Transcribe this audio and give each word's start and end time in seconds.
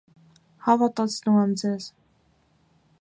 Հավատացնում 0.69 1.37
եմ 1.41 1.53
ձեզ: 1.63 1.91